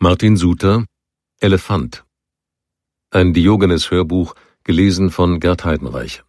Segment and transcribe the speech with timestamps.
[0.00, 0.84] Martin Suter
[1.40, 2.04] Elefant
[3.10, 6.24] Ein Diogenes-Hörbuch, gelesen von Gerd Heidenreich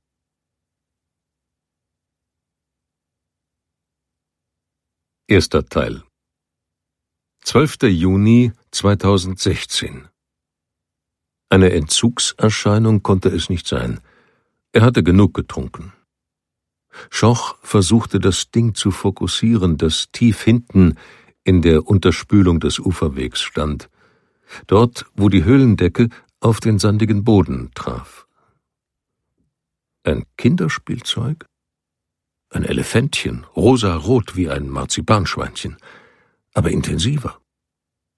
[5.27, 6.03] Erster Teil
[7.43, 7.77] 12.
[7.89, 10.07] Juni 2016
[11.49, 13.99] Eine Entzugserscheinung konnte es nicht sein.
[14.73, 15.91] Er hatte genug getrunken.
[17.09, 20.97] Schoch versuchte das Ding zu fokussieren, das tief hinten
[21.45, 23.89] in der Unterspülung des Uferwegs stand,
[24.67, 26.09] dort, wo die Höhlendecke
[26.41, 28.27] auf den sandigen Boden traf.
[30.03, 31.45] Ein Kinderspielzeug?
[32.49, 35.77] Ein Elefantchen, rosarot wie ein Marzipanschweinchen,
[36.53, 37.39] aber intensiver.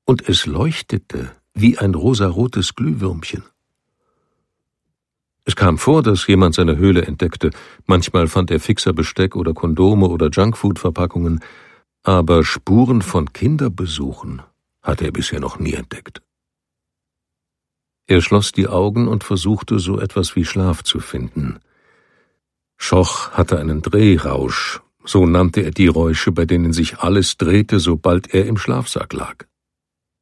[0.06, 3.44] Und es leuchtete wie ein rosarotes Glühwürmchen.
[5.44, 7.52] Es kam vor, dass jemand seine Höhle entdeckte.
[7.86, 11.40] Manchmal fand er Fixerbesteck oder Kondome oder Junkfood-Verpackungen,
[12.08, 14.42] aber Spuren von Kinderbesuchen
[14.82, 16.22] hatte er bisher noch nie entdeckt.
[18.06, 21.60] Er schloss die Augen und versuchte so etwas wie Schlaf zu finden.
[22.78, 28.34] Schoch hatte einen Drehrausch, so nannte er die Räusche, bei denen sich alles drehte, sobald
[28.34, 29.46] er im Schlafsack lag.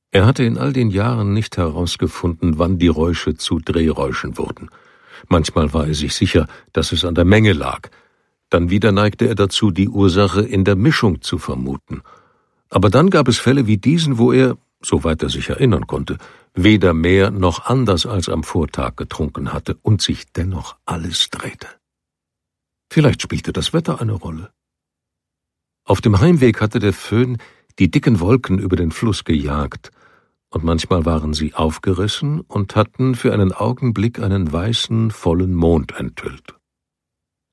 [0.09, 4.71] Er hatte in all den Jahren nicht herausgefunden, wann die Räusche zu Drehräuschen wurden.
[5.27, 7.91] Manchmal war er sich sicher, dass es an der Menge lag,
[8.49, 12.01] dann wieder neigte er dazu, die Ursache in der Mischung zu vermuten.
[12.69, 16.17] Aber dann gab es Fälle wie diesen, wo er, soweit er sich erinnern konnte,
[16.53, 21.67] weder mehr noch anders als am Vortag getrunken hatte und sich dennoch alles drehte.
[22.91, 24.51] Vielleicht spielte das Wetter eine Rolle.
[25.83, 27.37] Auf dem Heimweg hatte der Föhn
[27.77, 29.91] die dicken Wolken über den Fluss gejagt,
[30.49, 36.55] und manchmal waren sie aufgerissen und hatten für einen Augenblick einen weißen, vollen Mond enthüllt.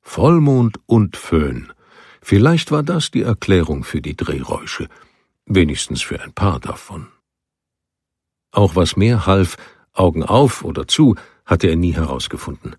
[0.03, 1.73] Vollmond und Föhn.
[2.21, 4.89] Vielleicht war das die Erklärung für die Drehräusche,
[5.47, 7.09] wenigstens für ein paar davon.
[8.51, 9.57] Auch was mehr half,
[9.95, 12.77] Augen auf oder zu, hatte er nie herausgefunden.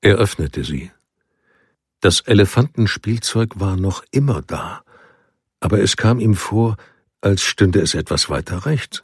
[0.00, 0.90] Er öffnete sie.
[2.00, 4.82] Das Elefantenspielzeug war noch immer da,
[5.60, 6.76] aber es kam ihm vor,
[7.20, 9.02] als stünde es etwas weiter rechts.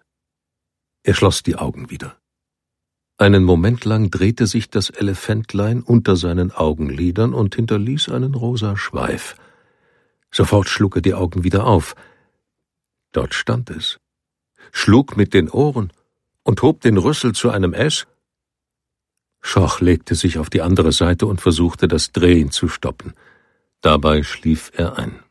[1.02, 2.19] Er schloss die Augen wieder.
[3.20, 9.36] Einen Moment lang drehte sich das Elefantlein unter seinen Augenlidern und hinterließ einen rosa Schweif.
[10.30, 11.94] Sofort schlug er die Augen wieder auf.
[13.12, 14.00] Dort stand es,
[14.72, 15.92] schlug mit den Ohren
[16.44, 18.06] und hob den Rüssel zu einem S.
[19.42, 23.12] Schoch legte sich auf die andere Seite und versuchte, das Drehen zu stoppen.
[23.82, 25.22] Dabei schlief er ein.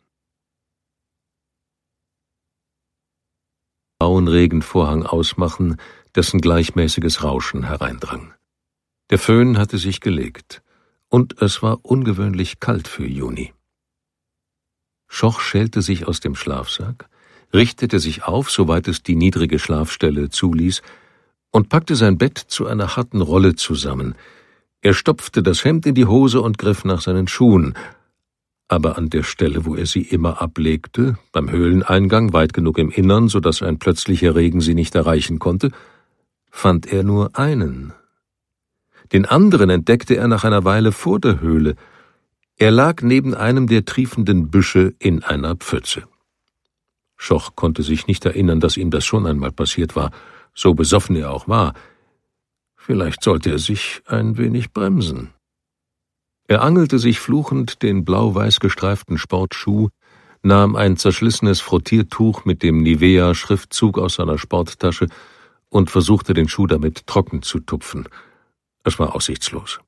[3.97, 5.77] Blauen Regenvorhang ausmachen,
[6.15, 8.33] dessen gleichmäßiges Rauschen hereindrang.
[9.09, 10.61] Der Föhn hatte sich gelegt,
[11.09, 13.53] und es war ungewöhnlich kalt für Juni.
[15.07, 17.09] Schoch schälte sich aus dem Schlafsack,
[17.53, 20.81] richtete sich auf, soweit es die niedrige Schlafstelle zuließ,
[21.51, 24.15] und packte sein Bett zu einer harten Rolle zusammen.
[24.81, 27.75] Er stopfte das Hemd in die Hose und griff nach seinen Schuhen,
[28.67, 33.27] aber an der Stelle, wo er sie immer ablegte, beim Höhleneingang weit genug im Innern,
[33.27, 35.71] so dass ein plötzlicher Regen sie nicht erreichen konnte,
[36.49, 37.93] fand er nur einen.
[39.11, 41.75] Den anderen entdeckte er nach einer Weile vor der Höhle.
[42.57, 46.03] Er lag neben einem der triefenden Büsche in einer Pfütze.
[47.17, 50.11] Schoch konnte sich nicht erinnern, dass ihm das schon einmal passiert war,
[50.53, 51.73] so besoffen er auch war.
[52.75, 55.33] Vielleicht sollte er sich ein wenig bremsen.
[56.47, 59.89] Er angelte sich fluchend den blau-weiß gestreiften Sportschuh,
[60.41, 65.07] nahm ein zerschlissenes Frottiertuch mit dem Nivea-Schriftzug aus seiner Sporttasche
[65.69, 68.07] und versuchte den Schuh damit trocken zu tupfen.
[68.83, 69.79] Es war aussichtslos.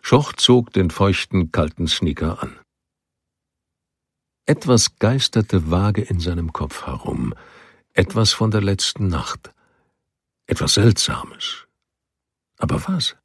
[0.00, 2.58] Schoch zog den feuchten, kalten Sneaker an.
[4.46, 7.34] Etwas geisterte vage in seinem Kopf herum,
[7.92, 9.52] etwas von der letzten Nacht,
[10.46, 11.66] etwas Seltsames.
[12.58, 13.16] Aber was?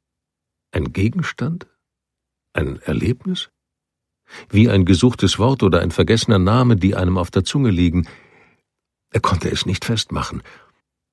[0.70, 1.66] Ein Gegenstand?
[2.52, 3.50] Ein Erlebnis?
[4.48, 8.06] Wie ein gesuchtes Wort oder ein vergessener Name, die einem auf der Zunge liegen.
[9.10, 10.42] Er konnte es nicht festmachen,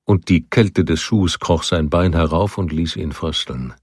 [0.06, 3.74] und die Kälte des Schuhs kroch sein Bein herauf und ließ ihn frösteln.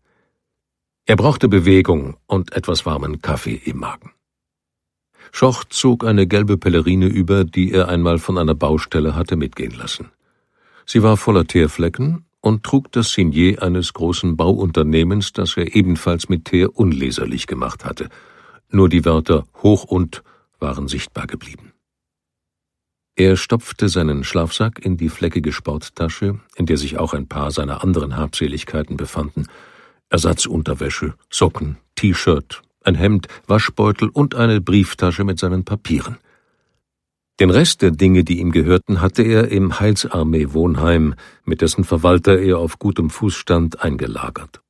[1.05, 4.11] Er brauchte Bewegung und etwas warmen Kaffee im Magen.
[5.33, 10.11] Schoch zog eine gelbe Pellerine über, die er einmal von einer Baustelle hatte mitgehen lassen.
[10.85, 16.45] Sie war voller Teerflecken und trug das Signet eines großen Bauunternehmens, das er ebenfalls mit
[16.45, 18.09] Teer unleserlich gemacht hatte.
[18.69, 20.23] Nur die Wörter hoch und
[20.59, 21.72] waren sichtbar geblieben.
[23.15, 27.83] Er stopfte seinen Schlafsack in die fleckige Sporttasche, in der sich auch ein paar seiner
[27.83, 29.45] anderen Habseligkeiten befanden,
[30.09, 36.17] Ersatzunterwäsche, Socken, T-Shirt, ein Hemd, Waschbeutel und eine Brieftasche mit seinen Papieren.
[37.39, 41.13] Den Rest der Dinge, die ihm gehörten, hatte er im Heilsarmee-Wohnheim,
[41.45, 44.61] mit dessen Verwalter er auf gutem Fuß stand, eingelagert.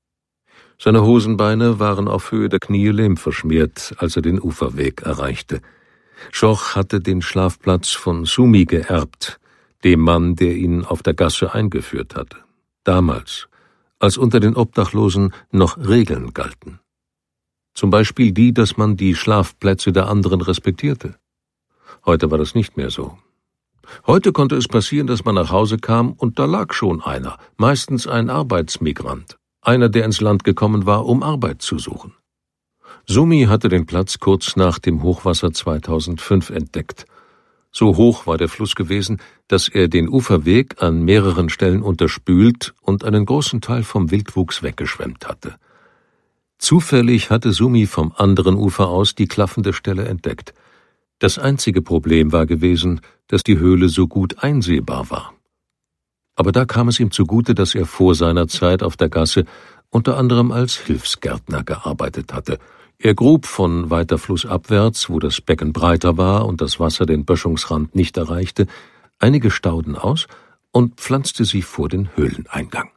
[0.78, 5.62] Seine Hosenbeine waren auf Höhe der Knie Lehm verschmiert, als er den Uferweg erreichte.
[6.32, 9.40] Schoch hatte den Schlafplatz von Sumi geerbt,
[9.84, 12.38] dem Mann, der ihn auf der Gasse eingeführt hatte.
[12.84, 13.48] Damals,
[14.00, 16.80] als unter den Obdachlosen noch Regeln galten.
[17.74, 21.16] Zum Beispiel die, dass man die Schlafplätze der anderen respektierte.
[22.06, 23.18] Heute war das nicht mehr so.
[24.08, 28.08] Heute konnte es passieren, dass man nach Hause kam und da lag schon einer, meistens
[28.08, 32.14] ein Arbeitsmigrant, einer, der ins Land gekommen war, um Arbeit zu suchen.
[33.06, 37.06] Sumi hatte den Platz kurz nach dem Hochwasser 2005 entdeckt.
[37.70, 43.04] So hoch war der Fluss gewesen, dass er den Uferweg an mehreren Stellen unterspült und
[43.04, 45.56] einen großen Teil vom Wildwuchs weggeschwemmt hatte.
[46.60, 50.54] Zufällig hatte Sumi vom anderen Ufer aus die klaffende Stelle entdeckt.
[51.20, 55.34] Das einzige Problem war gewesen, dass die Höhle so gut einsehbar war.
[56.36, 59.44] Aber da kam es ihm zugute, dass er vor seiner Zeit auf der Gasse
[59.90, 62.60] unter anderem als Hilfsgärtner gearbeitet hatte–
[63.04, 67.96] er grub von weiter flussabwärts, wo das Becken breiter war und das Wasser den Böschungsrand
[67.96, 68.66] nicht erreichte,
[69.20, 70.28] einige Stauden aus
[70.72, 72.92] und pflanzte sie vor den Höhleneingang.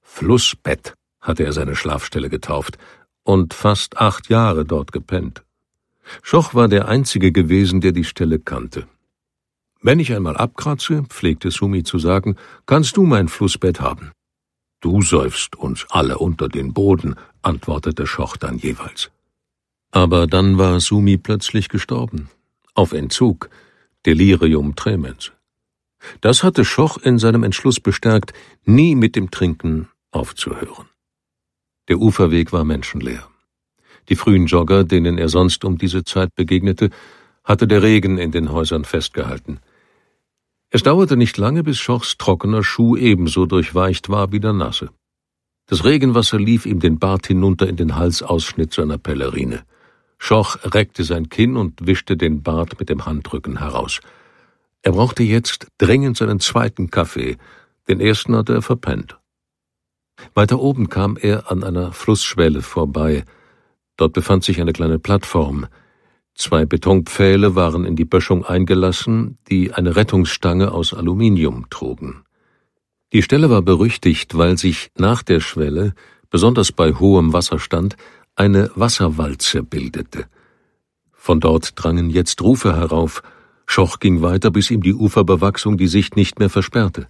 [0.00, 2.78] Flussbett hatte er seine Schlafstelle getauft
[3.24, 5.42] und fast acht Jahre dort gepennt.
[6.22, 8.86] Schoch war der Einzige gewesen, der die Stelle kannte.
[9.82, 14.12] Wenn ich einmal abkratze, pflegte Sumi zu sagen, kannst du mein Flussbett haben.
[14.84, 19.10] Du säufst uns alle unter den Boden, antwortete Schoch dann jeweils.
[19.92, 22.28] Aber dann war Sumi plötzlich gestorben.
[22.74, 23.48] Auf Entzug,
[24.04, 25.32] Delirium tremens.
[26.20, 28.34] Das hatte Schoch in seinem Entschluss bestärkt,
[28.66, 30.90] nie mit dem Trinken aufzuhören.
[31.88, 33.26] Der Uferweg war menschenleer.
[34.10, 36.90] Die frühen Jogger, denen er sonst um diese Zeit begegnete,
[37.42, 39.60] hatte der Regen in den Häusern festgehalten–
[40.74, 44.90] es dauerte nicht lange, bis Schochs trockener Schuh ebenso durchweicht war wie der nasse.
[45.66, 49.62] Das Regenwasser lief ihm den Bart hinunter in den Halsausschnitt seiner Pellerine.
[50.18, 54.00] Schoch reckte sein Kinn und wischte den Bart mit dem Handrücken heraus.
[54.82, 57.36] Er brauchte jetzt dringend seinen zweiten Kaffee,
[57.86, 59.16] den ersten hatte er verpennt.
[60.34, 63.24] Weiter oben kam er an einer Flussschwelle vorbei.
[63.96, 65.68] Dort befand sich eine kleine Plattform.
[66.34, 72.24] Zwei Betonpfähle waren in die Böschung eingelassen, die eine Rettungsstange aus Aluminium trugen.
[73.12, 75.94] Die Stelle war berüchtigt, weil sich nach der Schwelle,
[76.30, 77.96] besonders bei hohem Wasserstand,
[78.34, 80.26] eine Wasserwalze bildete.
[81.12, 83.22] Von dort drangen jetzt Rufe herauf,
[83.66, 87.06] Schoch ging weiter, bis ihm die Uferbewachsung die Sicht nicht mehr versperrte.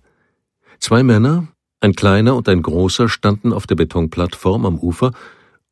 [0.79, 1.49] Zwei Männer,
[1.81, 5.13] ein kleiner und ein großer, standen auf der Betonplattform am Ufer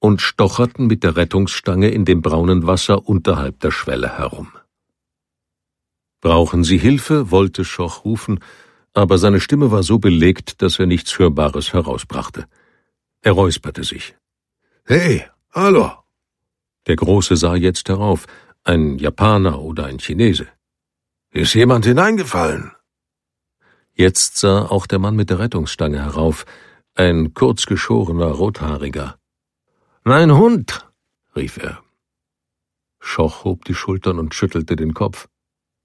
[0.02, 4.49] und stocherten mit der Rettungsstange in dem braunen Wasser unterhalb der Schwelle herum.
[6.20, 7.31] Brauchen Sie Hilfe?
[7.31, 8.40] wollte Schoch rufen,
[8.94, 12.46] aber seine Stimme war so belegt, dass er nichts Hörbares herausbrachte.
[13.20, 14.16] Er räusperte sich.
[14.84, 15.93] Hey, hallo!
[16.88, 18.26] Der Große sah jetzt herauf,
[18.64, 20.49] ein Japaner oder ein Chinese.
[21.31, 22.72] Ist jemand hineingefallen?
[23.94, 26.44] Jetzt sah auch der Mann mit der Rettungsstange herauf,
[26.96, 29.16] ein kurzgeschorener Rothaariger.
[30.04, 30.90] Mein Hund,
[31.37, 31.81] rief er.
[32.99, 35.28] Schoch hob die Schultern und schüttelte den Kopf.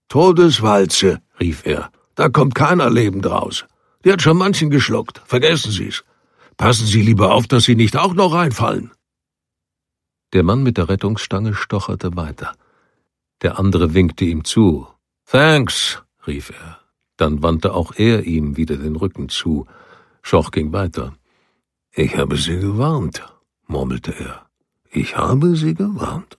[0.10, 1.92] Todeswalze, rief er.
[2.16, 3.66] Da kommt keiner lebend raus.
[4.04, 5.22] Die hat schon manchen geschluckt.
[5.26, 6.04] Vergessen Sie's.
[6.58, 8.90] Passen Sie lieber auf, dass Sie nicht auch noch reinfallen.
[10.34, 12.56] Der Mann mit der Rettungsstange stocherte weiter.
[13.44, 14.88] Der andere winkte ihm zu.
[15.26, 16.80] Thanks, rief er.
[17.18, 19.68] Dann wandte auch er ihm wieder den Rücken zu.
[20.24, 21.16] Schoch ging weiter.
[21.92, 23.22] Ich habe Sie gewarnt,
[23.68, 24.48] murmelte er.
[24.90, 26.38] Ich habe Sie gewarnt.